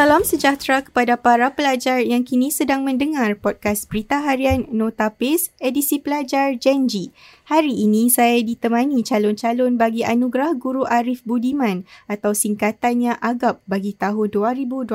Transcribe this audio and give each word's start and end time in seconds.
Salam 0.00 0.24
sejahtera 0.24 0.80
kepada 0.80 1.20
para 1.20 1.52
pelajar 1.52 2.00
yang 2.00 2.24
kini 2.24 2.48
sedang 2.48 2.88
mendengar 2.88 3.36
podcast 3.36 3.84
Berita 3.84 4.24
Harian 4.24 4.64
Notapis 4.72 5.52
edisi 5.60 6.00
pelajar 6.00 6.56
Genji. 6.56 7.12
Hari 7.44 7.84
ini 7.84 8.08
saya 8.08 8.40
ditemani 8.40 9.04
calon-calon 9.04 9.76
bagi 9.76 10.00
anugerah 10.00 10.56
Guru 10.56 10.88
Arif 10.88 11.20
Budiman 11.28 11.84
atau 12.08 12.32
singkatannya 12.32 13.20
AGAP 13.20 13.60
bagi 13.68 13.92
tahun 13.92 14.32
2022. 14.32 14.88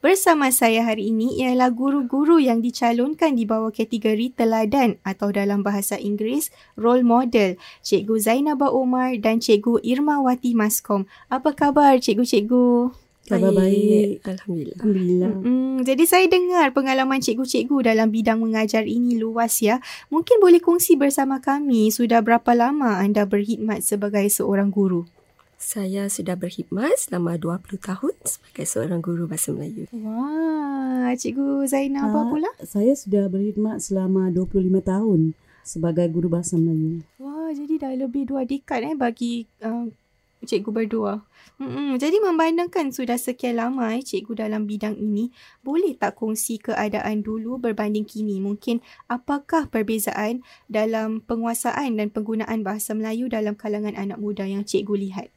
Bersama 0.00 0.48
saya 0.56 0.88
hari 0.88 1.12
ini 1.12 1.44
ialah 1.44 1.68
guru-guru 1.68 2.40
yang 2.40 2.64
dicalonkan 2.64 3.36
di 3.36 3.44
bawah 3.44 3.68
kategori 3.68 4.32
teladan 4.32 4.96
atau 5.04 5.28
dalam 5.28 5.60
bahasa 5.60 6.00
Inggeris 6.00 6.48
role 6.80 7.04
model, 7.04 7.60
Cikgu 7.84 8.24
Zainabah 8.24 8.72
Omar 8.72 9.20
dan 9.20 9.44
Cikgu 9.44 9.84
Irmawati 9.84 10.56
Maskom. 10.56 11.04
Apa 11.28 11.52
khabar 11.52 12.00
cikgu-cikgu? 12.00 13.07
Khabar 13.28 13.52
baik. 13.52 14.24
Alhamdulillah. 14.24 14.76
Alhamdulillah. 14.80 15.30
Hmm, 15.38 15.76
jadi 15.84 16.04
saya 16.04 16.26
dengar 16.26 16.72
pengalaman 16.72 17.20
cikgu-cikgu 17.20 17.86
dalam 17.86 18.08
bidang 18.08 18.40
mengajar 18.40 18.82
ini 18.82 19.14
luas 19.14 19.60
ya. 19.60 19.78
Mungkin 20.08 20.40
boleh 20.40 20.58
kongsi 20.58 20.96
bersama 20.96 21.38
kami 21.38 21.88
sudah 21.88 22.24
berapa 22.24 22.50
lama 22.52 22.98
anda 22.98 23.22
berkhidmat 23.22 23.84
sebagai 23.84 24.24
seorang 24.28 24.72
guru? 24.72 25.04
Saya 25.58 26.06
sudah 26.06 26.38
berkhidmat 26.38 26.94
selama 26.96 27.34
20 27.34 27.82
tahun 27.82 28.14
sebagai 28.22 28.64
seorang 28.64 29.00
guru 29.02 29.26
bahasa 29.26 29.50
Melayu. 29.50 29.90
Wah, 29.90 31.10
cikgu 31.12 31.66
Zainab 31.66 32.08
apa 32.08 32.18
Ah, 32.18 32.26
pula? 32.30 32.50
Saya 32.62 32.94
sudah 32.94 33.26
berkhidmat 33.26 33.82
selama 33.82 34.30
25 34.30 34.54
tahun 34.80 35.34
sebagai 35.66 36.06
guru 36.08 36.30
bahasa 36.30 36.54
Melayu. 36.54 37.02
Wah, 37.18 37.50
jadi 37.50 37.74
dah 37.74 37.92
lebih 37.92 38.30
dua 38.30 38.46
dekad 38.46 38.86
eh 38.86 38.94
bagi 38.94 39.50
uh, 39.60 39.90
cikgu 40.44 40.70
berdua. 40.70 41.24
Mm-mm. 41.58 41.98
Jadi 41.98 42.22
memandangkan 42.22 42.94
sudah 42.94 43.18
sekian 43.18 43.58
lama 43.58 43.90
eh, 43.90 44.02
cikgu 44.02 44.46
dalam 44.46 44.70
bidang 44.70 44.94
ini, 44.94 45.34
boleh 45.66 45.98
tak 45.98 46.14
kongsi 46.14 46.62
keadaan 46.62 47.26
dulu 47.26 47.58
berbanding 47.58 48.06
kini? 48.06 48.38
Mungkin 48.38 48.78
apakah 49.10 49.66
perbezaan 49.66 50.46
dalam 50.70 51.18
penguasaan 51.26 51.98
dan 51.98 52.14
penggunaan 52.14 52.62
bahasa 52.62 52.94
Melayu 52.94 53.26
dalam 53.26 53.58
kalangan 53.58 53.98
anak 53.98 54.22
muda 54.22 54.46
yang 54.46 54.62
cikgu 54.62 54.94
lihat? 54.94 55.28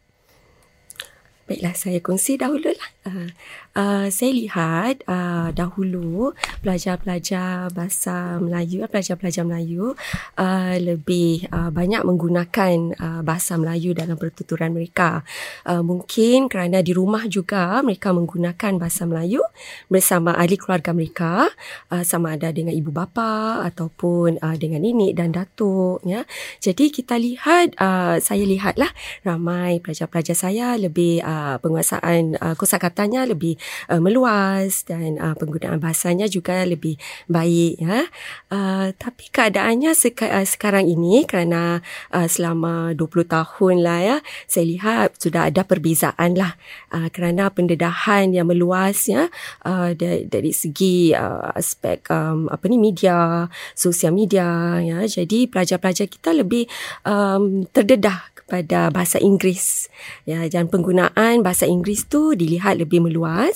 Baiklah, 1.50 1.76
saya 1.76 2.00
kongsi 2.00 2.38
dahulu 2.40 2.70
lah. 2.72 2.90
Uh, 3.04 3.28
uh, 3.76 4.08
saya 4.12 4.32
lihat 4.36 5.06
uh, 5.08 5.50
dahulu 5.56 6.36
pelajar-pelajar 6.62 7.72
bahasa 7.72 8.38
Melayu, 8.42 8.86
pelajar-pelajar 8.88 9.44
Melayu 9.48 9.94
uh, 10.40 10.76
lebih 10.78 11.48
uh, 11.52 11.70
banyak 11.72 12.04
menggunakan 12.04 12.96
uh, 13.00 13.22
bahasa 13.24 13.56
Melayu 13.56 13.96
dalam 13.96 14.20
pertuturan 14.20 14.76
mereka. 14.76 15.24
Uh, 15.64 15.84
mungkin 15.84 16.52
kerana 16.52 16.84
di 16.84 16.92
rumah 16.92 17.28
juga 17.28 17.80
mereka 17.86 18.12
menggunakan 18.12 18.78
bahasa 18.78 19.08
Melayu 19.08 19.44
bersama 19.88 20.36
ahli 20.36 20.60
keluarga 20.60 20.92
mereka, 20.92 21.48
uh, 21.92 22.04
sama 22.04 22.36
ada 22.36 22.52
dengan 22.52 22.76
ibu 22.76 22.92
bapa 22.92 23.64
ataupun 23.68 24.42
uh, 24.42 24.56
dengan 24.58 24.84
nenek 24.84 25.16
dan 25.16 25.32
datuk. 25.32 26.04
Ya. 26.04 26.28
Jadi 26.60 26.92
kita 26.92 27.16
lihat, 27.16 27.78
uh, 27.80 28.18
saya 28.20 28.44
lihatlah 28.44 28.90
ramai 29.24 29.80
pelajar-pelajar 29.80 30.36
saya 30.36 30.76
lebih 30.76 31.24
uh, 31.24 31.58
penguasaan 31.62 32.36
uh, 32.38 32.56
kosakatanya 32.58 33.26
lebih 33.30 33.61
uh, 33.90 34.02
meluas 34.02 34.84
dan 34.86 35.18
uh, 35.22 35.36
penggunaan 35.38 35.78
bahasanya 35.82 36.26
juga 36.28 36.64
lebih 36.66 36.98
baik 37.28 37.82
ya. 37.82 38.08
Uh, 38.52 38.92
tapi 38.96 39.30
keadaannya 39.32 39.92
seka- 39.96 40.32
uh, 40.32 40.48
sekarang 40.48 40.88
ini 40.88 41.24
kerana 41.26 41.82
uh, 42.12 42.28
selama 42.28 42.94
20 42.96 43.28
tahun 43.28 43.76
lah 43.84 44.00
ya 44.02 44.18
saya 44.46 44.66
lihat 44.68 45.18
sudah 45.18 45.48
ada 45.50 45.64
perbezaan 45.64 46.36
lah 46.36 46.56
uh, 46.92 47.08
kerana 47.10 47.50
pendedahan 47.52 48.32
yang 48.34 48.48
meluas 48.48 49.08
ya 49.08 49.28
uh, 49.66 49.92
dari, 49.96 50.28
dari 50.28 50.52
segi 50.52 51.12
uh, 51.16 51.54
aspek 51.56 52.08
um, 52.12 52.48
apa 52.52 52.66
ni 52.68 52.78
media 52.78 53.48
sosial 53.74 54.16
media 54.16 54.80
ya 54.82 55.04
jadi 55.06 55.48
pelajar-pelajar 55.48 56.08
kita 56.08 56.32
lebih 56.36 56.66
um, 57.08 57.66
terdedah 57.70 58.32
kepada 58.52 58.92
bahasa 58.92 59.16
Inggeris 59.22 59.88
ya 60.28 60.44
dan 60.52 60.68
penggunaan 60.68 61.40
bahasa 61.40 61.64
Inggeris 61.64 62.08
tu 62.12 62.36
dilihat 62.36 62.84
lebih 62.84 63.00
meluas 63.00 63.51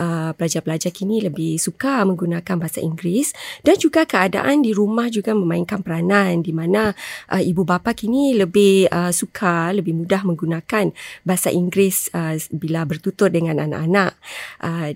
uh, 0.00 0.32
pelajar-pelajar 0.34 0.90
kini 0.90 1.24
lebih 1.24 1.60
suka 1.60 2.02
menggunakan 2.08 2.56
bahasa 2.56 2.80
Inggeris 2.80 3.36
dan 3.62 3.76
juga 3.76 4.08
keadaan 4.08 4.62
di 4.64 4.72
rumah 4.72 5.12
juga 5.12 5.36
memainkan 5.36 5.84
peranan 5.84 6.40
di 6.40 6.52
mana 6.54 6.92
uh, 7.30 7.42
ibu 7.42 7.62
bapa 7.62 7.92
kini 7.92 8.36
lebih 8.36 8.88
uh, 8.88 9.12
suka 9.12 9.70
lebih 9.72 9.92
mudah 9.92 10.22
menggunakan 10.24 10.92
bahasa 11.22 11.52
Inggeris 11.52 12.08
bila 12.52 12.86
bertutur 12.86 13.28
dengan 13.30 13.58
anak-anak. 13.62 14.18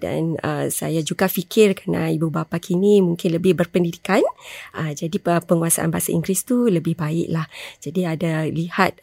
Dan 0.01 0.39
saya 0.71 1.01
juga 1.03 1.27
fikir 1.27 1.75
kerana 1.77 2.11
ibu 2.11 2.31
bapa 2.31 2.59
kini 2.59 3.03
mungkin 3.03 3.37
lebih 3.37 3.59
berpendidikan 3.59 4.23
jadi 4.75 5.17
penguasaan 5.21 5.91
bahasa 5.91 6.15
Inggeris 6.15 6.47
tu 6.47 6.71
lebih 6.71 6.95
baik 6.99 7.29
lah 7.31 7.47
jadi 7.83 8.17
ada 8.17 8.33
lihat 8.47 8.99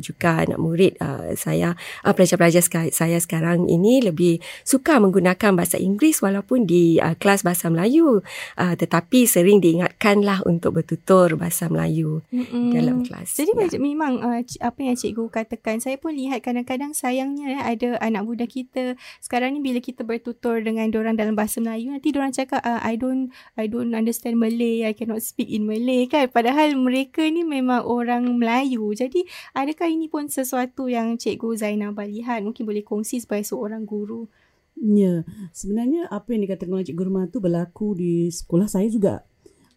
juga 0.00 0.44
anak 0.46 0.58
murid 0.58 0.92
saya 1.38 1.78
pelajar-pelajar 2.02 2.62
saya 2.90 3.18
sekarang 3.18 3.66
ini 3.70 4.04
lebih 4.04 4.40
suka 4.62 4.73
menggunakan 4.80 5.52
bahasa 5.54 5.76
Inggeris 5.76 6.24
walaupun 6.24 6.64
di 6.64 6.96
uh, 6.98 7.14
kelas 7.18 7.44
bahasa 7.44 7.68
Melayu 7.68 8.24
uh, 8.56 8.74
tetapi 8.74 9.28
sering 9.28 9.60
diingatkanlah 9.60 10.42
untuk 10.48 10.80
bertutur 10.80 11.36
bahasa 11.36 11.68
Melayu 11.68 12.24
Mm-mm. 12.32 12.72
dalam 12.72 13.02
kelas. 13.04 13.36
Jadi 13.36 13.52
Ya. 13.54 13.80
memang 13.80 14.20
uh, 14.20 14.40
apa 14.60 14.80
yang 14.82 14.96
cikgu 14.98 15.30
katakan 15.30 15.78
saya 15.78 15.96
pun 15.98 16.14
lihat 16.14 16.42
kadang-kadang 16.44 16.92
sayangnya 16.92 17.58
eh, 17.58 17.62
ada 17.76 17.96
anak 18.02 18.22
muda 18.24 18.44
kita 18.48 18.98
sekarang 19.20 19.56
ni 19.56 19.60
bila 19.60 19.78
kita 19.80 20.02
bertutur 20.06 20.60
dengan 20.60 20.90
orang 20.94 21.16
dalam 21.18 21.34
bahasa 21.34 21.58
Melayu 21.60 21.90
nanti 21.92 22.14
orang 22.14 22.32
cakap 22.34 22.60
uh, 22.62 22.80
I 22.82 22.96
don't 22.96 23.30
I 23.58 23.66
don't 23.66 23.92
understand 23.92 24.38
Malay 24.38 24.86
I 24.86 24.92
cannot 24.92 25.20
speak 25.24 25.50
in 25.50 25.66
Malay 25.66 26.06
kan 26.06 26.28
padahal 26.30 26.76
mereka 26.78 27.24
ni 27.26 27.42
memang 27.42 27.84
orang 27.84 28.26
Melayu 28.36 28.92
jadi 28.94 29.24
adakah 29.56 29.88
ini 29.90 30.06
pun 30.08 30.28
sesuatu 30.28 30.86
yang 30.90 31.16
cikgu 31.16 31.56
Zainabah 31.58 32.06
lihat 32.06 32.44
mungkin 32.44 32.64
boleh 32.68 32.84
kongsi 32.84 33.22
sebagai 33.22 33.48
seorang 33.48 33.84
guru 33.88 34.28
Ya, 34.74 35.22
sebenarnya 35.54 36.10
apa 36.10 36.34
yang 36.34 36.44
dikatakan 36.44 36.74
oleh 36.74 36.86
Cikgu 36.86 37.06
Rumah 37.08 37.30
tu 37.30 37.38
berlaku 37.38 37.94
di 37.96 38.28
sekolah 38.28 38.66
saya 38.66 38.90
juga. 38.90 39.22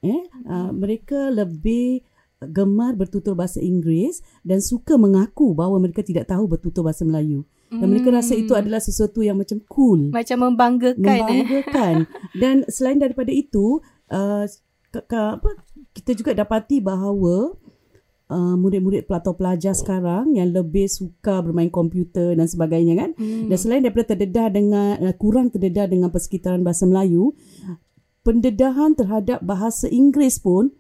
Eh, 0.01 0.25
uh, 0.45 0.69
mereka 0.73 1.29
lebih 1.33 2.01
gemar 2.37 2.93
bertutur 2.93 3.33
bahasa 3.33 3.57
Inggeris 3.57 4.21
dan 4.45 4.61
suka 4.61 4.93
mengaku 4.93 5.57
bahawa 5.57 5.81
mereka 5.81 6.05
tidak 6.05 6.29
tahu 6.29 6.45
bertutur 6.45 6.85
bahasa 6.85 7.01
Melayu. 7.01 7.45
Dan 7.67 7.91
mereka 7.91 8.15
rasa 8.15 8.31
itu 8.31 8.55
Hmm. 8.55 8.63
adalah 8.63 8.79
sesuatu 8.79 9.19
yang 9.19 9.35
macam 9.35 9.59
cool. 9.67 10.07
macam 10.15 10.39
membanggakan 10.39 11.03
eh. 11.03 11.19
membanggakan 11.19 11.95
dan 12.41 12.63
selain 12.71 12.95
daripada 12.95 13.27
itu 13.27 13.83
uh, 14.07 14.47
ke, 14.87 14.99
ke, 15.03 15.19
apa 15.35 15.49
kita 15.91 16.15
juga 16.15 16.31
dapati 16.31 16.79
bahawa 16.79 17.59
uh, 18.29 18.55
murid-murid 18.59 19.07
atau 19.07 19.33
pelajar 19.35 19.73
sekarang 19.73 20.35
yang 20.35 20.51
lebih 20.51 20.87
suka 20.87 21.39
bermain 21.43 21.71
komputer 21.71 22.35
dan 22.35 22.47
sebagainya 22.47 22.93
kan 22.95 23.09
Hmm. 23.17 23.47
dan 23.51 23.57
selain 23.57 23.81
daripada 23.83 24.13
terdedah 24.15 24.47
dengan 24.51 24.95
uh, 25.01 25.15
kurang 25.15 25.51
terdedah 25.51 25.87
dengan 25.87 26.11
persekitaran 26.11 26.61
bahasa 26.63 26.83
Melayu 26.87 27.33
pendedahan 28.21 28.91
terhadap 28.93 29.39
bahasa 29.39 29.87
Inggeris 29.87 30.43
pun 30.43 30.75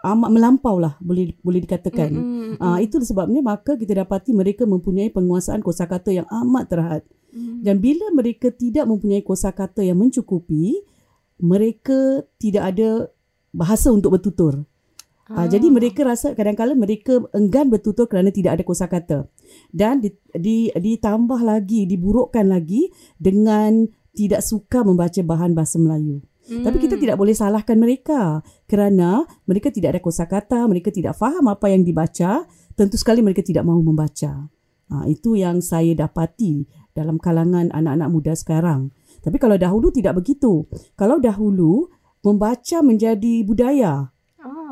amat 0.00 0.30
melampau 0.32 0.80
lah 0.80 0.96
boleh 0.98 1.36
boleh 1.44 1.60
dikatakan 1.62 2.10
Mm-mm. 2.10 2.56
Ah 2.58 2.80
itu 2.82 2.98
sebabnya 3.04 3.44
maka 3.44 3.78
kita 3.78 3.94
dapati 3.94 4.34
mereka 4.34 4.66
mempunyai 4.66 5.12
penguasaan 5.12 5.62
kosakata 5.62 6.10
yang 6.10 6.26
amat 6.28 6.64
terhad. 6.66 7.02
Mm. 7.30 7.62
Dan 7.62 7.78
bila 7.78 8.10
mereka 8.10 8.50
tidak 8.50 8.90
mempunyai 8.90 9.22
kosakata 9.22 9.86
yang 9.86 10.02
mencukupi, 10.02 10.82
mereka 11.38 12.26
tidak 12.42 12.74
ada 12.74 13.06
bahasa 13.54 13.94
untuk 13.94 14.18
bertutur. 14.18 14.66
Ah. 15.30 15.46
jadi 15.46 15.70
mereka 15.70 16.02
rasa 16.02 16.34
kadang-kadang 16.34 16.74
mereka 16.74 17.22
enggan 17.30 17.70
bertutur 17.70 18.10
kerana 18.10 18.34
tidak 18.34 18.58
ada 18.58 18.64
kosakata. 18.66 19.18
Dan 19.70 20.02
di, 20.02 20.10
di, 20.34 20.74
ditambah 20.74 21.38
lagi, 21.46 21.86
diburukkan 21.86 22.50
lagi 22.50 22.90
dengan 23.14 23.86
tidak 24.10 24.42
suka 24.42 24.82
membaca 24.82 25.22
bahan 25.22 25.54
bahasa 25.54 25.78
Melayu. 25.78 26.18
Mm. 26.50 26.66
Tapi 26.66 26.76
kita 26.82 26.98
tidak 26.98 27.14
boleh 27.14 27.30
salahkan 27.30 27.78
mereka 27.78 28.42
kerana 28.66 29.22
mereka 29.46 29.70
tidak 29.70 29.94
ada 29.94 30.00
kosakata, 30.02 30.66
mereka 30.66 30.90
tidak 30.90 31.14
faham 31.14 31.46
apa 31.46 31.70
yang 31.70 31.86
dibaca, 31.86 32.50
tentu 32.74 32.98
sekali 32.98 33.22
mereka 33.22 33.46
tidak 33.46 33.62
mahu 33.62 33.86
membaca. 33.86 34.50
Ha, 34.90 35.06
itu 35.06 35.38
yang 35.38 35.62
saya 35.62 35.94
dapati 35.94 36.66
dalam 36.90 37.22
kalangan 37.22 37.70
anak-anak 37.70 38.08
muda 38.10 38.34
sekarang. 38.34 38.90
Tapi 39.22 39.38
kalau 39.38 39.54
dahulu 39.54 39.94
tidak 39.94 40.18
begitu. 40.18 40.66
Kalau 40.98 41.22
dahulu 41.22 41.86
membaca 42.26 42.82
menjadi 42.82 43.46
budaya, 43.46 44.10
Ah. 44.10 44.10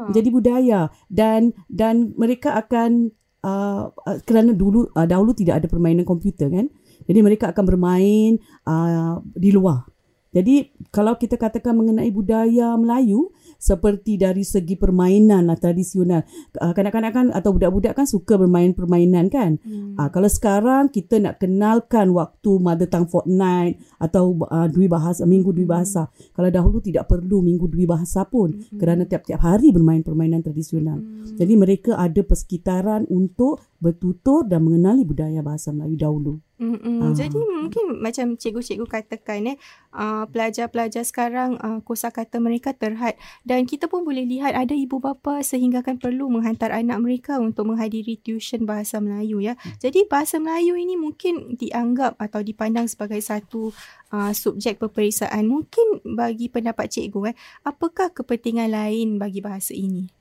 Menjadi 0.09 0.29
budaya. 0.33 0.81
Dan 1.07 1.53
dan 1.69 2.17
mereka 2.17 2.57
akan 2.57 3.13
uh, 3.45 3.93
uh, 3.93 4.19
kerana 4.25 4.57
dulu 4.57 4.89
uh, 4.97 5.07
dahulu 5.07 5.37
tidak 5.37 5.65
ada 5.65 5.67
permainan 5.71 6.09
komputer 6.09 6.49
kan. 6.49 6.67
Jadi 7.07 7.19
mereka 7.23 7.55
akan 7.55 7.65
bermain 7.65 8.33
uh, 8.67 9.23
di 9.37 9.55
luar. 9.55 9.87
Jadi 10.29 10.77
kalau 10.93 11.17
kita 11.17 11.41
katakan 11.41 11.73
mengenai 11.73 12.13
budaya 12.13 12.77
Melayu 12.77 13.33
seperti 13.59 14.15
dari 14.15 14.47
segi 14.47 14.79
permainan 14.79 15.51
lah 15.51 15.59
tradisional. 15.59 16.23
Uh, 16.55 16.71
kanak-kanak 16.71 17.11
kan 17.11 17.27
atau 17.35 17.51
budak-budak 17.51 17.99
kan 17.99 18.07
suka 18.07 18.39
bermain 18.39 18.71
permainan 18.71 19.27
kan. 19.27 19.59
Hmm. 19.67 19.99
Uh, 19.99 20.09
kalau 20.15 20.31
sekarang 20.31 20.87
kita 20.95 21.19
nak 21.19 21.43
kenalkan 21.43 22.15
waktu 22.15 22.63
mother 22.63 22.87
tongue 22.87 23.11
fortnight 23.11 23.83
atau 23.99 24.39
uh, 24.47 24.71
dui 24.71 24.87
bahasa 24.87 25.27
minggu 25.27 25.51
dui 25.51 25.67
bahasa. 25.67 26.07
Hmm. 26.07 26.39
Kalau 26.39 26.49
dahulu 26.55 26.79
tidak 26.79 27.11
perlu 27.11 27.43
minggu 27.43 27.67
dui 27.67 27.85
bahasa 27.85 28.23
pun 28.25 28.55
hmm. 28.55 28.79
kerana 28.79 29.03
tiap-tiap 29.05 29.43
hari 29.43 29.75
bermain 29.75 30.07
permainan 30.07 30.41
tradisional. 30.41 31.03
Hmm. 31.03 31.35
Jadi 31.35 31.53
mereka 31.59 31.99
ada 31.99 32.23
persekitaran 32.23 33.11
untuk 33.11 33.59
bertutur 33.83 34.47
dan 34.47 34.63
mengenali 34.63 35.03
budaya 35.03 35.43
bahasa 35.43 35.75
Melayu 35.75 35.99
dahulu. 35.99 36.35
Uh. 36.59 37.15
Jadi 37.15 37.39
mungkin 37.39 38.03
macam 38.03 38.35
cikgu-cikgu 38.35 38.83
katakan 38.83 39.55
eh 39.55 39.57
uh, 39.95 40.27
pelajar-pelajar 40.27 41.07
sekarang 41.07 41.55
uh, 41.63 41.79
kosakata 41.87 42.43
mereka 42.43 42.75
terhad 42.75 43.15
dan 43.47 43.63
kita 43.63 43.87
pun 43.87 44.03
boleh 44.03 44.27
lihat 44.27 44.59
ada 44.59 44.75
ibu 44.75 44.99
bapa 44.99 45.39
sehinggakan 45.47 46.03
perlu 46.03 46.27
menghantar 46.27 46.75
anak 46.75 46.99
mereka 46.99 47.39
untuk 47.39 47.71
menghadiri 47.71 48.19
tuition 48.19 48.67
bahasa 48.67 48.99
Melayu 48.99 49.39
ya. 49.39 49.55
Hmm. 49.55 49.79
Jadi 49.79 50.11
bahasa 50.11 50.43
Melayu 50.43 50.75
ini 50.75 50.99
mungkin 50.99 51.55
dianggap 51.55 52.19
atau 52.19 52.43
dipandang 52.43 52.91
sebagai 52.91 53.23
satu 53.23 53.71
uh, 54.11 54.35
subjek 54.35 54.83
peperiksaan. 54.83 55.47
Mungkin 55.47 56.03
bagi 56.19 56.51
pendapat 56.51 56.91
cikgu 56.91 57.31
eh 57.31 57.37
apakah 57.63 58.11
kepentingan 58.11 58.75
lain 58.75 59.23
bagi 59.23 59.39
bahasa 59.39 59.79
ini? 59.79 60.18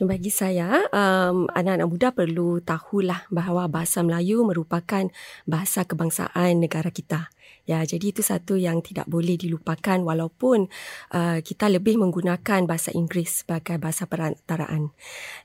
Bagi 0.00 0.32
saya, 0.32 0.88
um, 0.96 1.44
anak-anak 1.52 1.84
muda 1.84 2.08
perlu 2.16 2.56
tahulah 2.64 3.28
bahawa 3.28 3.68
bahasa 3.68 4.00
Melayu 4.00 4.48
merupakan 4.48 5.12
bahasa 5.44 5.84
kebangsaan 5.84 6.56
negara 6.56 6.88
kita. 6.88 7.28
Ya, 7.70 7.86
jadi 7.86 8.10
itu 8.10 8.18
satu 8.18 8.58
yang 8.58 8.82
tidak 8.82 9.06
boleh 9.06 9.38
dilupakan 9.38 10.02
walaupun 10.02 10.66
uh, 11.14 11.38
kita 11.38 11.70
lebih 11.70 12.02
menggunakan 12.02 12.66
bahasa 12.66 12.90
Inggeris 12.90 13.46
sebagai 13.46 13.78
bahasa 13.78 14.10
perantaraan. 14.10 14.90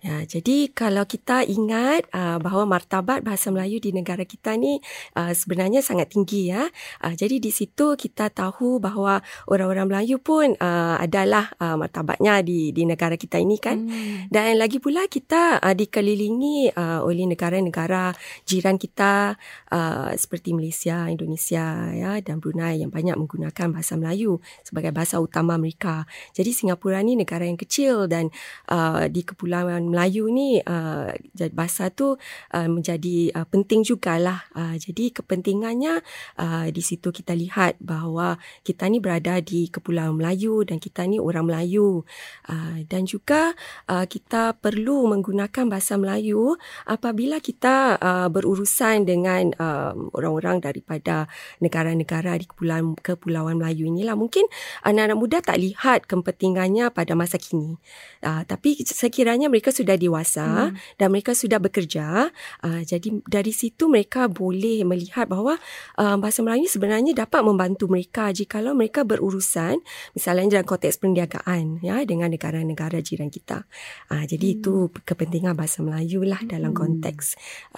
Ya, 0.01 0.25
jadi 0.25 0.73
kalau 0.73 1.05
kita 1.05 1.45
ingat 1.45 2.09
uh, 2.09 2.41
bahawa 2.41 2.65
martabat 2.65 3.21
bahasa 3.21 3.53
Melayu 3.53 3.77
di 3.77 3.93
negara 3.93 4.25
kita 4.25 4.57
ni 4.57 4.81
uh, 5.13 5.37
sebenarnya 5.37 5.85
sangat 5.85 6.17
tinggi 6.17 6.49
ya. 6.49 6.65
Uh, 6.97 7.13
jadi 7.13 7.37
di 7.37 7.53
situ 7.53 7.93
kita 7.93 8.33
tahu 8.33 8.81
bahawa 8.81 9.21
orang-orang 9.45 9.85
Melayu 9.85 10.17
pun 10.17 10.57
uh, 10.57 10.97
adalah 10.97 11.53
uh, 11.61 11.77
martabatnya 11.77 12.41
di 12.41 12.73
di 12.73 12.89
negara 12.89 13.21
kita 13.21 13.37
ini 13.37 13.61
kan. 13.61 13.85
Hmm. 13.85 14.33
Dan 14.33 14.57
lagi 14.57 14.81
pula 14.81 15.05
kita 15.05 15.61
uh, 15.61 15.77
dikelilingi 15.77 16.73
uh, 16.73 17.05
oleh 17.05 17.29
negara-negara 17.29 18.17
jiran 18.49 18.81
kita 18.81 19.37
uh, 19.69 20.09
seperti 20.17 20.57
Malaysia, 20.57 21.05
Indonesia 21.05 21.93
ya 21.93 22.14
dan 22.21 22.39
Brunei 22.39 22.79
yang 22.83 22.93
banyak 22.93 23.17
menggunakan 23.17 23.73
bahasa 23.73 23.97
Melayu 23.97 24.39
sebagai 24.61 24.93
bahasa 24.93 25.17
utama 25.17 25.57
mereka. 25.57 26.05
Jadi 26.31 26.53
Singapura 26.53 27.01
ni 27.01 27.17
negara 27.17 27.43
yang 27.43 27.59
kecil 27.59 28.07
dan 28.07 28.31
uh, 28.69 29.09
di 29.09 29.25
Kepulauan 29.25 29.89
Melayu 29.89 30.31
ni 30.31 30.61
uh, 30.61 31.11
bahasa 31.51 31.91
tu 31.91 32.15
uh, 32.15 32.69
menjadi 32.69 33.33
uh, 33.35 33.47
penting 33.49 33.81
jugalah. 33.81 34.45
Uh, 34.53 34.77
jadi 34.77 35.11
kepentingannya 35.11 36.05
uh, 36.37 36.67
di 36.69 36.81
situ 36.85 37.09
kita 37.09 37.33
lihat 37.33 37.81
bahawa 37.81 38.37
kita 38.61 38.85
ni 38.87 39.01
berada 39.01 39.41
di 39.41 39.67
Kepulauan 39.67 40.21
Melayu 40.21 40.61
dan 40.63 40.77
kita 40.77 41.03
ni 41.09 41.17
orang 41.17 41.49
Melayu. 41.49 42.05
Uh, 42.45 42.85
dan 42.85 43.09
juga 43.09 43.57
uh, 43.89 44.05
kita 44.05 44.53
perlu 44.61 45.09
menggunakan 45.09 45.65
bahasa 45.67 45.97
Melayu 45.97 46.55
apabila 46.85 47.41
kita 47.41 47.97
uh, 47.97 48.27
berurusan 48.29 49.07
dengan 49.09 49.49
um, 49.57 50.13
orang-orang 50.13 50.61
daripada 50.61 51.25
negara-negara 51.57 52.04
negara 52.05 52.37
di 52.37 52.45
Kepulauan, 52.45 52.93
Kepulauan 53.01 53.57
Melayu 53.57 53.89
inilah 53.89 54.13
mungkin 54.13 54.45
anak-anak 54.85 55.17
muda 55.17 55.37
tak 55.41 55.57
lihat 55.57 56.05
kepentingannya 56.05 56.93
pada 56.93 57.17
masa 57.17 57.41
kini. 57.41 57.81
Uh, 58.21 58.45
tapi 58.45 58.77
sekiranya 58.85 59.49
mereka 59.49 59.73
sudah 59.73 59.97
dewasa 59.97 60.69
hmm. 60.69 61.01
dan 61.01 61.07
mereka 61.09 61.33
sudah 61.33 61.57
bekerja, 61.57 62.29
uh, 62.61 62.81
jadi 62.85 63.25
dari 63.25 63.49
situ 63.49 63.89
mereka 63.89 64.29
boleh 64.29 64.85
melihat 64.85 65.25
bahawa 65.25 65.57
uh, 65.97 66.15
bahasa 66.21 66.45
Melayu 66.45 66.69
sebenarnya 66.69 67.15
dapat 67.15 67.41
membantu 67.41 67.89
mereka 67.89 68.29
jikalau 68.29 68.77
mereka 68.77 69.01
berurusan 69.01 69.81
misalnya 70.13 70.61
dalam 70.61 70.67
konteks 70.67 71.01
perniagaan 71.01 71.79
ya 71.81 72.03
dengan 72.03 72.29
negara-negara 72.29 72.99
jiran 73.01 73.31
kita. 73.31 73.65
Uh, 74.11 74.27
jadi 74.27 74.45
hmm. 74.45 74.55
itu 74.61 74.73
kepentingan 75.07 75.55
bahasa 75.55 75.81
Melayu 75.81 76.27
lah 76.27 76.43
dalam 76.43 76.75
hmm. 76.75 76.79
konteks 76.83 77.25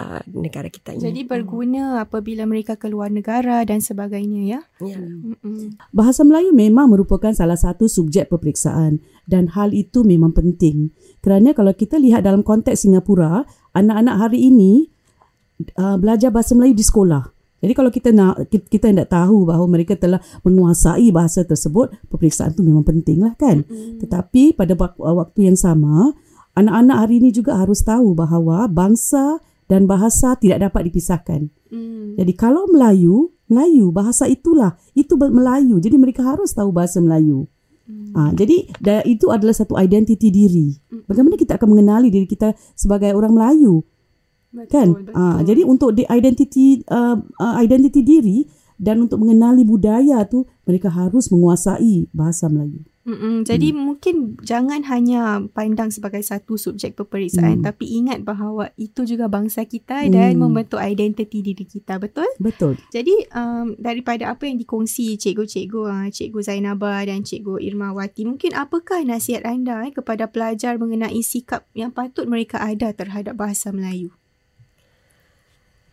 uh, 0.02 0.20
negara 0.28 0.68
kita 0.68 0.98
ini. 0.98 1.04
Jadi 1.06 1.22
berguna 1.22 2.02
apabila 2.02 2.44
mereka 2.48 2.74
keluar 2.74 3.12
negara 3.12 3.62
dan 3.62 3.78
sebagainya 3.78 4.07
sebagainya 4.08 4.40
ya. 4.48 4.60
Ya. 4.80 4.98
Bahasa 5.92 6.24
Melayu 6.24 6.56
memang 6.56 6.88
merupakan 6.88 7.30
salah 7.36 7.60
satu 7.60 7.84
subjek 7.84 8.32
peperiksaan 8.32 9.04
dan 9.28 9.52
hal 9.52 9.76
itu 9.76 10.00
memang 10.00 10.32
penting. 10.32 10.96
Kerana 11.20 11.52
kalau 11.52 11.76
kita 11.76 12.00
lihat 12.00 12.24
dalam 12.24 12.40
konteks 12.40 12.88
Singapura, 12.88 13.44
anak-anak 13.76 14.16
hari 14.16 14.48
ini 14.48 14.88
uh, 15.76 16.00
belajar 16.00 16.32
bahasa 16.32 16.56
Melayu 16.56 16.72
di 16.72 16.82
sekolah. 16.88 17.28
Jadi 17.58 17.72
kalau 17.74 17.90
kita 17.90 18.14
nak 18.14 18.46
kita 18.48 18.94
tidak 18.94 19.10
tahu 19.10 19.42
bahawa 19.42 19.66
mereka 19.66 19.98
telah 19.98 20.22
menguasai 20.46 21.10
bahasa 21.10 21.42
tersebut, 21.42 21.90
peperiksaan 22.06 22.54
itu 22.54 22.62
memang 22.62 22.86
penting 22.86 23.20
lah 23.26 23.34
kan. 23.34 23.66
Mm-hmm. 23.66 23.98
Tetapi 23.98 24.54
pada 24.54 24.78
waktu 24.94 25.50
yang 25.50 25.58
sama, 25.58 26.14
anak-anak 26.54 26.96
hari 26.96 27.18
ini 27.18 27.34
juga 27.34 27.58
harus 27.58 27.82
tahu 27.82 28.14
bahawa 28.14 28.70
bangsa 28.70 29.42
dan 29.68 29.84
bahasa 29.84 30.34
tidak 30.40 30.68
dapat 30.68 30.88
dipisahkan. 30.88 31.52
Mm. 31.68 32.16
Jadi 32.16 32.32
kalau 32.32 32.64
Melayu 32.72 33.38
Melayu, 33.48 33.88
bahasa 33.90 34.28
itulah. 34.28 34.76
Itu 34.92 35.16
Melayu. 35.16 35.80
Jadi 35.80 35.96
mereka 35.96 36.20
harus 36.20 36.52
tahu 36.52 36.68
bahasa 36.68 37.00
Melayu. 37.00 37.48
Hmm. 37.88 38.12
Ha, 38.12 38.20
jadi 38.36 38.68
da, 38.84 39.00
itu 39.08 39.32
adalah 39.32 39.56
satu 39.56 39.72
identiti 39.80 40.28
diri. 40.28 40.76
Hmm. 40.92 41.08
Bagaimana 41.08 41.40
kita 41.40 41.56
akan 41.56 41.68
mengenali 41.72 42.12
diri 42.12 42.28
kita 42.28 42.52
sebagai 42.76 43.16
orang 43.16 43.32
Melayu? 43.32 43.80
Betul, 44.52 44.68
kan? 44.68 44.88
Betul. 44.92 45.12
Ha, 45.16 45.40
jadi 45.40 45.60
untuk 45.64 45.88
identiti 45.96 46.84
uh, 46.92 47.16
uh, 47.16 47.56
identiti 47.64 48.04
diri 48.04 48.44
dan 48.76 49.08
untuk 49.08 49.24
mengenali 49.24 49.64
budaya 49.64 50.20
tu 50.28 50.44
mereka 50.68 50.92
harus 50.92 51.32
menguasai 51.32 52.12
bahasa 52.12 52.52
Melayu. 52.52 52.84
Mm-mm. 53.08 53.48
Jadi 53.48 53.72
mm. 53.72 53.78
mungkin 53.80 54.16
jangan 54.44 54.84
hanya 54.84 55.40
pandang 55.56 55.88
sebagai 55.88 56.20
satu 56.20 56.60
subjek 56.60 56.92
peperiksaan 56.92 57.64
mm. 57.64 57.64
tapi 57.64 57.88
ingat 57.88 58.20
bahawa 58.20 58.68
itu 58.76 59.08
juga 59.08 59.32
bangsa 59.32 59.64
kita 59.64 60.04
mm. 60.04 60.12
dan 60.12 60.36
membentuk 60.36 60.76
identiti 60.76 61.40
diri 61.40 61.64
kita, 61.64 61.96
betul? 61.96 62.28
Betul. 62.36 62.76
Jadi 62.92 63.32
um, 63.32 63.72
daripada 63.80 64.28
apa 64.36 64.44
yang 64.44 64.60
dikongsi 64.60 65.16
cikgu-cikgu 65.16 65.80
uh, 65.88 66.08
cikgu 66.12 66.38
Zainaba 66.44 67.00
dan 67.08 67.24
cikgu 67.24 67.64
Irmawati, 67.64 68.28
mungkin 68.28 68.52
apakah 68.52 69.00
nasihat 69.08 69.48
anda 69.48 69.88
eh, 69.88 69.92
kepada 69.96 70.28
pelajar 70.28 70.76
mengenai 70.76 71.24
sikap 71.24 71.64
yang 71.72 71.88
patut 71.88 72.28
mereka 72.28 72.60
ada 72.60 72.92
terhadap 72.92 73.40
bahasa 73.40 73.72
Melayu? 73.72 74.12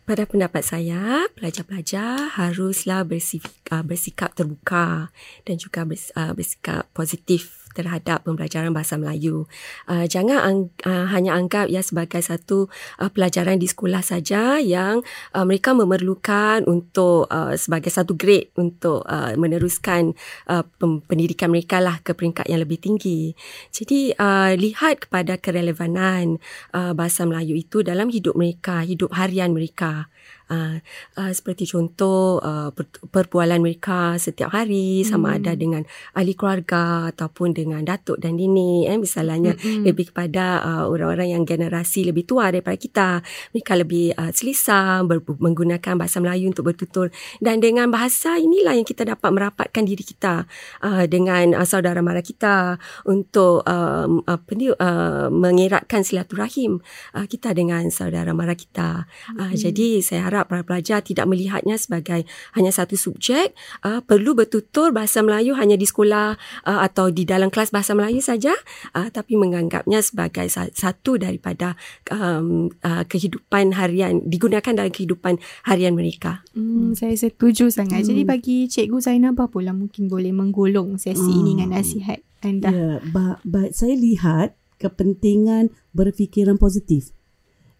Pada 0.06 0.22
pendapat 0.22 0.62
saya, 0.62 1.26
pelajar-pelajar 1.34 2.38
haruslah 2.38 3.02
bersikap, 3.02 3.50
uh, 3.74 3.82
bersikap 3.82 4.30
terbuka 4.38 5.10
dan 5.42 5.58
juga 5.58 5.82
uh, 5.82 6.30
bersikap 6.30 6.86
positif 6.94 7.65
terhadap 7.76 8.24
pembelajaran 8.24 8.72
bahasa 8.72 8.96
Melayu. 8.96 9.44
Uh, 9.84 10.08
jangan 10.08 10.40
ang- 10.40 10.72
uh, 10.88 11.04
hanya 11.12 11.36
anggap 11.36 11.68
ia 11.68 11.84
sebagai 11.84 12.24
satu 12.24 12.72
uh, 12.96 13.12
pelajaran 13.12 13.60
di 13.60 13.68
sekolah 13.68 14.00
saja 14.00 14.56
yang 14.56 15.04
uh, 15.36 15.44
mereka 15.44 15.76
memerlukan 15.76 16.64
untuk 16.64 17.28
uh, 17.28 17.52
sebagai 17.60 17.92
satu 17.92 18.16
grade 18.16 18.48
untuk 18.56 19.04
uh, 19.04 19.36
meneruskan 19.36 20.16
uh, 20.48 20.64
pendidikan 21.04 21.52
mereka 21.52 21.84
lah 21.84 22.00
ke 22.00 22.16
peringkat 22.16 22.48
yang 22.48 22.64
lebih 22.64 22.80
tinggi. 22.80 23.36
Jadi 23.68 24.16
uh, 24.16 24.56
lihat 24.56 25.04
kepada 25.04 25.36
kerelevanan 25.36 26.40
uh, 26.72 26.96
bahasa 26.96 27.28
Melayu 27.28 27.60
itu 27.60 27.84
dalam 27.84 28.08
hidup 28.08 28.32
mereka, 28.32 28.80
hidup 28.80 29.12
harian 29.12 29.52
mereka. 29.52 30.08
Uh, 30.46 30.78
uh, 31.18 31.34
seperti 31.34 31.66
contoh 31.66 32.38
uh, 32.38 32.70
perbualan 33.10 33.58
mereka 33.58 34.14
setiap 34.14 34.54
hari 34.54 35.02
sama 35.02 35.34
hmm. 35.34 35.38
ada 35.42 35.52
dengan 35.58 35.82
ahli 36.14 36.38
keluarga 36.38 37.10
ataupun 37.10 37.50
dengan 37.50 37.82
datuk 37.82 38.22
dan 38.22 38.38
nenek 38.38 38.86
eh 38.86 38.94
misalnya 38.94 39.58
hmm. 39.58 39.82
lebih 39.82 40.14
kepada 40.14 40.62
uh, 40.62 40.84
orang-orang 40.86 41.34
yang 41.34 41.42
generasi 41.42 42.06
lebih 42.06 42.30
tua 42.30 42.54
daripada 42.54 42.78
kita 42.78 43.08
mereka 43.50 43.72
lebih 43.74 44.14
uh, 44.14 44.30
selesa 44.30 45.02
ber- 45.02 45.26
menggunakan 45.26 45.98
bahasa 45.98 46.22
Melayu 46.22 46.54
untuk 46.54 46.70
bertutur 46.70 47.10
dan 47.42 47.58
dengan 47.58 47.90
bahasa 47.90 48.38
inilah 48.38 48.78
yang 48.78 48.86
kita 48.86 49.02
dapat 49.02 49.26
merapatkan 49.34 49.82
diri 49.82 50.06
kita 50.06 50.46
uh, 50.86 51.10
dengan 51.10 51.58
uh, 51.58 51.66
saudara 51.66 51.98
mara 52.06 52.22
kita 52.22 52.78
untuk 53.02 53.66
uh, 53.66 54.06
apa 54.30 54.50
ni 54.54 54.70
uh, 54.70 55.26
mengeratkan 55.26 56.06
silaturahim 56.06 56.78
uh, 57.18 57.26
kita 57.26 57.50
dengan 57.50 57.90
saudara 57.90 58.30
mara 58.30 58.54
kita 58.54 59.10
uh, 59.34 59.50
hmm. 59.50 59.58
jadi 59.58 59.88
saya 60.06 60.20
harap 60.28 60.35
harap 60.36 60.52
para 60.52 60.60
pelajar 60.60 61.00
tidak 61.00 61.24
melihatnya 61.24 61.80
sebagai 61.80 62.28
hanya 62.52 62.68
satu 62.68 62.92
subjek 63.00 63.56
uh, 63.88 64.04
perlu 64.04 64.36
bertutur 64.36 64.92
bahasa 64.92 65.24
Melayu 65.24 65.56
hanya 65.56 65.80
di 65.80 65.88
sekolah 65.88 66.36
uh, 66.68 66.80
atau 66.84 67.08
di 67.08 67.24
dalam 67.24 67.48
kelas 67.48 67.72
bahasa 67.72 67.96
Melayu 67.96 68.20
saja 68.20 68.52
uh, 68.92 69.08
tapi 69.08 69.40
menganggapnya 69.40 70.04
sebagai 70.04 70.44
satu 70.52 71.16
daripada 71.16 71.72
um, 72.12 72.68
uh, 72.84 73.08
kehidupan 73.08 73.72
harian 73.72 74.20
digunakan 74.28 74.76
dalam 74.76 74.92
kehidupan 74.92 75.40
harian 75.64 75.96
mereka. 75.96 76.44
Hmm, 76.52 76.92
saya 76.92 77.16
setuju 77.16 77.72
sangat. 77.72 78.04
Hmm. 78.04 78.08
Jadi 78.12 78.22
bagi 78.28 78.56
Cikgu 78.68 78.98
Zainabah 79.00 79.48
pula 79.48 79.72
mungkin 79.72 80.12
boleh 80.12 80.36
menggolong 80.36 81.00
sesi 81.00 81.24
hmm. 81.24 81.40
ini 81.40 81.50
dengan 81.56 81.70
nasihat 81.80 82.20
anda. 82.44 82.68
Ya, 82.68 82.90
ba- 83.08 83.40
ba- 83.42 83.72
saya 83.72 83.96
lihat 83.96 84.58
kepentingan 84.76 85.72
berfikiran 85.96 86.60
positif 86.60 87.16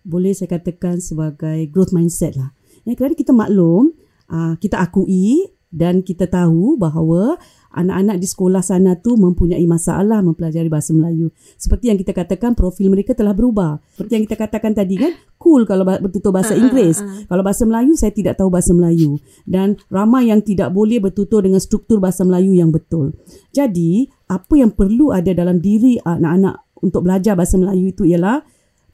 boleh 0.06 0.32
saya 0.32 0.54
katakan 0.54 1.02
sebagai 1.02 1.66
growth 1.74 1.90
mindset 1.90 2.38
lah. 2.38 2.54
Ya, 2.86 2.94
kerana 2.94 3.18
kita 3.18 3.34
maklum, 3.34 3.90
uh, 4.30 4.54
kita 4.62 4.78
akui 4.78 5.50
dan 5.74 6.00
kita 6.00 6.30
tahu 6.30 6.78
bahawa 6.78 7.36
anak-anak 7.74 8.16
di 8.16 8.24
sekolah 8.24 8.64
sana 8.64 8.96
tu 8.96 9.18
mempunyai 9.20 9.66
masalah 9.68 10.24
mempelajari 10.24 10.70
bahasa 10.72 10.96
Melayu. 10.96 11.28
Seperti 11.60 11.92
yang 11.92 11.98
kita 12.00 12.16
katakan 12.16 12.56
profil 12.56 12.88
mereka 12.88 13.12
telah 13.12 13.36
berubah. 13.36 13.82
Seperti 13.92 14.12
yang 14.16 14.24
kita 14.24 14.36
katakan 14.40 14.72
tadi 14.72 14.96
kan, 14.96 15.12
cool 15.36 15.68
kalau 15.68 15.84
bertutur 15.84 16.32
bahasa 16.32 16.54
ah, 16.54 16.56
ah, 16.56 16.62
Inggeris. 16.64 16.98
Kalau 17.28 17.42
bahasa 17.44 17.68
Melayu 17.68 17.92
saya 17.98 18.14
tidak 18.14 18.40
tahu 18.40 18.48
bahasa 18.48 18.72
Melayu 18.72 19.20
dan 19.44 19.76
ramai 19.92 20.32
yang 20.32 20.40
tidak 20.40 20.72
boleh 20.72 21.02
bertutur 21.02 21.44
dengan 21.44 21.60
struktur 21.60 22.00
bahasa 22.00 22.24
Melayu 22.24 22.56
yang 22.56 22.72
betul. 22.72 23.12
Jadi, 23.52 24.08
apa 24.32 24.54
yang 24.56 24.72
perlu 24.72 25.12
ada 25.12 25.34
dalam 25.36 25.60
diri 25.60 26.00
anak-anak 26.00 26.78
untuk 26.80 27.04
belajar 27.04 27.36
bahasa 27.36 27.60
Melayu 27.60 27.92
itu 27.92 28.08
ialah 28.08 28.40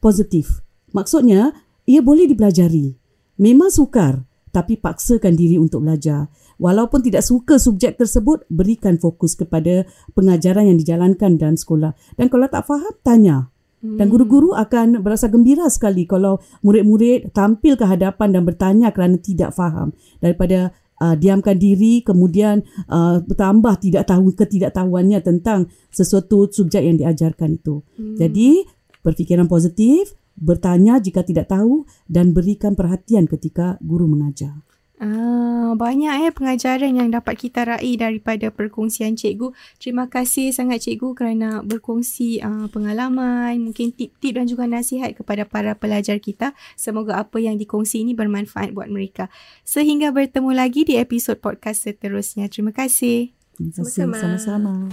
positif. 0.02 0.64
Maksudnya, 0.92 1.52
ia 1.88 2.00
boleh 2.00 2.30
dipelajari. 2.30 2.94
Memang 3.40 3.72
sukar, 3.72 4.22
tapi 4.52 4.76
paksakan 4.78 5.34
diri 5.34 5.56
untuk 5.56 5.82
belajar. 5.82 6.28
Walaupun 6.61 7.02
tidak 7.02 7.26
suka 7.26 7.58
subjek 7.58 7.99
tersebut, 7.99 8.46
berikan 8.52 9.00
fokus 9.00 9.34
kepada 9.34 9.88
pengajaran 10.14 10.68
yang 10.68 10.78
dijalankan 10.78 11.40
dalam 11.40 11.58
sekolah. 11.58 11.96
Dan 12.14 12.30
kalau 12.30 12.46
tak 12.46 12.68
faham, 12.68 12.94
tanya. 13.02 13.50
Dan 13.82 14.06
hmm. 14.06 14.12
guru-guru 14.14 14.54
akan 14.54 15.02
berasa 15.02 15.26
gembira 15.26 15.66
sekali 15.66 16.06
kalau 16.06 16.38
murid-murid 16.62 17.34
tampil 17.34 17.75
ke 17.75 17.82
hadapan 17.82 18.30
dan 18.30 18.46
bertanya 18.46 18.94
kerana 18.94 19.18
tidak 19.18 19.50
faham. 19.58 19.90
Daripada 20.22 20.70
uh, 21.02 21.18
diamkan 21.18 21.58
diri, 21.58 22.06
kemudian 22.06 22.62
uh, 22.87 23.18
bertambah 23.26 23.82
tidak 23.82 24.06
tahu 24.06 24.30
ketidaktahuannya 24.38 25.18
tentang 25.26 25.66
sesuatu 25.90 26.46
subjek 26.46 26.87
yang 26.87 26.94
diajarkan 26.94 27.58
itu. 27.58 27.82
Hmm. 27.99 28.14
Jadi, 28.22 28.62
berfikiran 29.02 29.50
positif, 29.50 30.14
bertanya 30.36 30.98
jika 30.98 31.22
tidak 31.22 31.50
tahu 31.52 31.84
dan 32.08 32.32
berikan 32.32 32.72
perhatian 32.74 33.28
ketika 33.28 33.76
guru 33.80 34.08
mengajar. 34.08 34.62
Ah, 35.02 35.74
banyak 35.74 36.30
eh 36.30 36.30
pengajaran 36.30 36.94
yang 36.94 37.10
dapat 37.10 37.34
kita 37.34 37.66
raih 37.66 37.98
daripada 37.98 38.54
perkongsian 38.54 39.18
cikgu. 39.18 39.50
Terima 39.82 40.06
kasih 40.06 40.54
sangat 40.54 40.86
cikgu 40.86 41.18
kerana 41.18 41.58
berkongsi 41.66 42.38
uh, 42.38 42.70
pengalaman, 42.70 43.58
mungkin 43.58 43.90
tip-tip 43.90 44.38
dan 44.38 44.46
juga 44.46 44.70
nasihat 44.70 45.10
kepada 45.18 45.42
para 45.42 45.74
pelajar 45.74 46.22
kita. 46.22 46.54
Semoga 46.78 47.18
apa 47.18 47.42
yang 47.42 47.58
dikongsi 47.58 48.06
ini 48.06 48.14
bermanfaat 48.14 48.70
buat 48.70 48.86
mereka. 48.86 49.26
Sehingga 49.66 50.14
bertemu 50.14 50.54
lagi 50.54 50.86
di 50.86 50.94
episod 50.94 51.34
podcast 51.42 51.82
seterusnya. 51.82 52.46
Terima 52.46 52.70
kasih. 52.70 53.34
Terima 53.58 53.82
kasih. 53.82 54.06
Sama-sama. 54.06 54.86